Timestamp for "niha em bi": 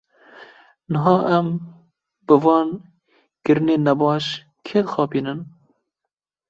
0.95-2.35